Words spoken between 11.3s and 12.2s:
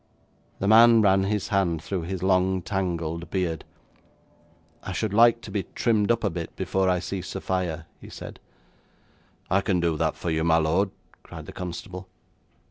the constable.